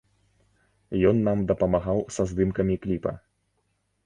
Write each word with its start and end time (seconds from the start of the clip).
Ён 1.11 1.15
нам 1.27 1.43
дапамагаў 1.51 2.01
са 2.17 2.27
здымкамі 2.33 2.79
кліпа. 2.89 3.13